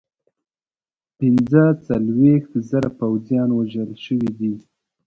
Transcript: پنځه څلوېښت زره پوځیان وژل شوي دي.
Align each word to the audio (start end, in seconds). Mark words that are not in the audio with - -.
پنځه 1.17 1.63
څلوېښت 1.87 2.53
زره 2.69 2.89
پوځیان 2.99 3.49
وژل 3.53 3.89
شوي 4.05 4.31
دي. 4.39 4.53